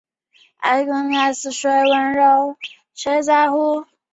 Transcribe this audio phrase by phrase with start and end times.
[0.03, 0.09] 他出身自
[0.61, 1.33] 埃弗顿的
[2.95, 3.87] 青训系统。